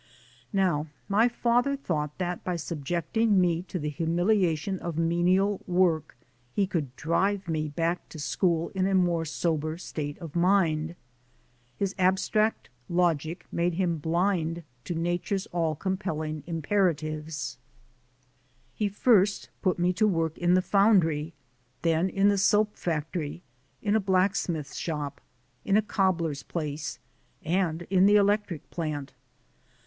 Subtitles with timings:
[0.51, 6.17] Now my father thought that by subjecting me to the humiliation of menial work,
[6.55, 10.95] he could drive me back to school in a more sober state of mind.
[11.77, 17.59] His abstract logic made him blind to Nature's all compelling imperatives.
[18.73, 21.33] He first 46 THE SOUL OF AN IMMIGRANT put me to work in the foundry,
[21.83, 23.43] then in the soap factory,
[23.83, 25.21] in a blacksmith's shop,
[25.63, 26.97] in a cobbler's place
[27.43, 29.13] and in the electric plant.